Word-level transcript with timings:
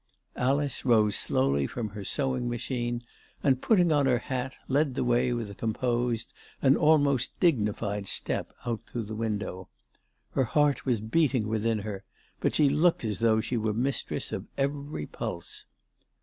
Alice 0.35 0.83
rose 0.83 1.15
slowly 1.15 1.67
from 1.67 1.89
her 1.89 2.03
sewing 2.03 2.49
machine, 2.49 3.03
and, 3.43 3.61
putting 3.61 3.91
on 3.91 4.07
her 4.07 4.17
hat, 4.17 4.55
led 4.67 4.95
the 4.95 5.03
way 5.03 5.31
with 5.31 5.47
a 5.51 5.53
composed 5.53 6.33
and 6.59 6.75
almost 6.75 7.39
dignified 7.39 8.07
step 8.07 8.51
out 8.65 8.79
through 8.87 9.03
the 9.03 9.13
window. 9.13 9.69
Her 10.31 10.45
heart 10.45 10.87
was 10.87 11.01
beating 11.01 11.47
within 11.47 11.77
her, 11.85 12.03
but 12.39 12.55
she 12.55 12.67
looked 12.67 13.05
as 13.05 13.19
though 13.19 13.41
she 13.41 13.57
were 13.57 13.73
mistress 13.75 14.31
of 14.31 14.47
every 14.57 15.05
pulse. 15.05 15.65